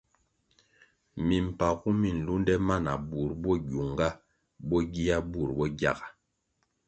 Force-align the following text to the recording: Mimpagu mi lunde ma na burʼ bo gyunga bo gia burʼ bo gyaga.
Mimpagu 1.27 1.89
mi 1.99 2.09
lunde 2.25 2.53
ma 2.67 2.75
na 2.85 2.93
burʼ 3.09 3.31
bo 3.41 3.51
gyunga 3.67 4.09
bo 4.67 4.77
gia 4.93 5.17
burʼ 5.31 5.51
bo 5.57 5.65
gyaga. 5.79 6.07